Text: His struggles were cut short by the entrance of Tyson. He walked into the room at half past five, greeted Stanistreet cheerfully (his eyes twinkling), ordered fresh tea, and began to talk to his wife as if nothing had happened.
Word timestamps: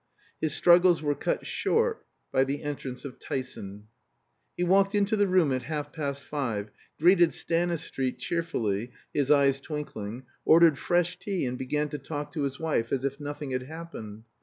His 0.41 0.55
struggles 0.55 1.03
were 1.03 1.13
cut 1.13 1.45
short 1.45 2.03
by 2.31 2.43
the 2.43 2.63
entrance 2.63 3.05
of 3.05 3.19
Tyson. 3.19 3.83
He 4.57 4.63
walked 4.63 4.95
into 4.95 5.15
the 5.15 5.27
room 5.27 5.51
at 5.51 5.61
half 5.69 5.93
past 5.93 6.23
five, 6.23 6.71
greeted 6.99 7.35
Stanistreet 7.35 8.17
cheerfully 8.17 8.93
(his 9.13 9.29
eyes 9.29 9.59
twinkling), 9.59 10.23
ordered 10.43 10.79
fresh 10.79 11.19
tea, 11.19 11.45
and 11.45 11.55
began 11.55 11.87
to 11.89 11.99
talk 11.99 12.33
to 12.33 12.41
his 12.41 12.59
wife 12.59 12.91
as 12.91 13.05
if 13.05 13.19
nothing 13.19 13.51
had 13.51 13.61
happened. 13.67 14.23